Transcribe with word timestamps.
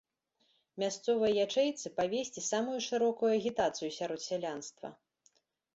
Мясцовай 0.83 1.33
ячэйцы 1.45 1.87
павесці 1.99 2.45
самую 2.49 2.79
шырокую 2.87 3.31
агітацыю 3.39 3.89
сярод 4.01 4.21
сялянства. 4.29 4.87